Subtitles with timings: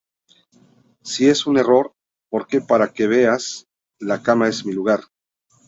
[1.03, 1.93] Sí, es un error,
[2.31, 3.67] porque, para que veas,
[3.99, 5.03] la cama es mi lugar.